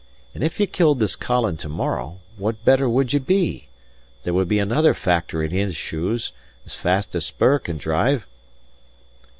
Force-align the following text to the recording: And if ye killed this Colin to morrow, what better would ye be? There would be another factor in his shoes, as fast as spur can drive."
And 0.33 0.43
if 0.43 0.59
ye 0.59 0.65
killed 0.65 0.99
this 0.99 1.15
Colin 1.15 1.57
to 1.57 1.69
morrow, 1.69 2.21
what 2.35 2.65
better 2.65 2.89
would 2.89 3.13
ye 3.13 3.19
be? 3.19 3.67
There 4.23 4.33
would 4.33 4.47
be 4.47 4.57
another 4.57 4.95
factor 4.95 5.43
in 5.43 5.51
his 5.51 5.75
shoes, 5.75 6.31
as 6.65 6.73
fast 6.73 7.13
as 7.13 7.27
spur 7.27 7.59
can 7.59 7.77
drive." 7.77 8.25